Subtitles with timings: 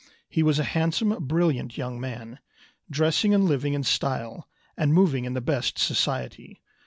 [0.27, 2.39] He was a handsome, brilliant young man,
[2.89, 6.59] dressing and living in style, and moving in the best society.